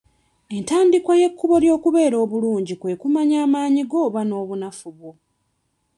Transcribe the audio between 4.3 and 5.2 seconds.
obunafu bwo.